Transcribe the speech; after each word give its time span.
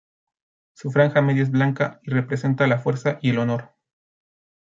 Su 0.73 0.89
franja 0.89 1.21
media 1.21 1.43
es 1.43 1.51
blanca, 1.51 1.99
y 2.01 2.09
representa 2.09 2.65
la 2.65 2.79
fuerza 2.79 3.19
y 3.21 3.29
el 3.29 3.37
honor. 3.37 3.75